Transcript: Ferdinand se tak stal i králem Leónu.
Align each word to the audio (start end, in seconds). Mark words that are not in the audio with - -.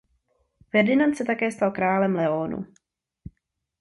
Ferdinand 0.71 1.15
se 1.15 1.25
tak 1.25 1.43
stal 1.51 1.69
i 1.71 1.73
králem 1.73 2.15
Leónu. 2.15 2.65